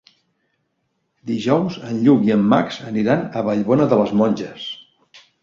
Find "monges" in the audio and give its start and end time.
4.23-4.67